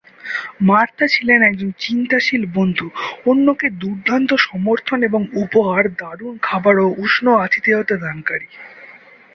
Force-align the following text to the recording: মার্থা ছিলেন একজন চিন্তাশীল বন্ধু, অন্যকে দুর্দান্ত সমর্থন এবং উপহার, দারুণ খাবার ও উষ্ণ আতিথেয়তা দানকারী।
মার্থা 0.61 1.05
ছিলেন 1.07 1.39
একজন 1.41 1.69
চিন্তাশীল 1.79 2.43
বন্ধু, 2.53 2.85
অন্যকে 3.25 3.67
দুর্দান্ত 3.79 4.29
সমর্থন 4.41 4.99
এবং 5.03 5.21
উপহার, 5.35 5.83
দারুণ 5.99 6.35
খাবার 6.41 6.75
ও 6.79 6.87
উষ্ণ 6.97 7.25
আতিথেয়তা 7.35 7.95
দানকারী। 7.97 8.47